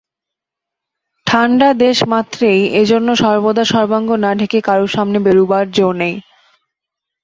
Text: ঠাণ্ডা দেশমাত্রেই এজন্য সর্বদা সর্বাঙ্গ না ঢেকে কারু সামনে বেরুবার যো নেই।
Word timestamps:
ঠাণ্ডা 1.27 1.69
দেশমাত্রেই 1.83 2.61
এজন্য 2.81 3.09
সর্বদা 3.23 3.63
সর্বাঙ্গ 3.65 4.09
না 4.23 4.31
ঢেকে 4.39 4.59
কারু 4.67 4.85
সামনে 4.95 5.17
বেরুবার 5.25 5.63
যো 5.77 5.87
নেই। 6.01 6.15